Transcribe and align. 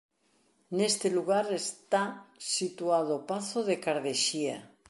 Neste 0.77 1.07
lugar 1.17 1.45
está 1.63 2.03
situado 2.55 3.11
o 3.19 3.23
pazo 3.29 3.59
de 3.69 3.75
Cardexía. 3.85 4.57